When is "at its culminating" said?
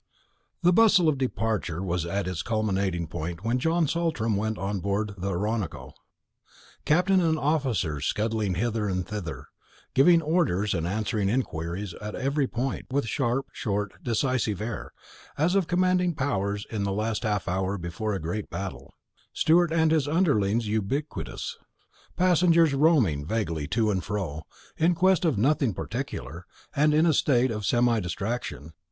2.07-3.05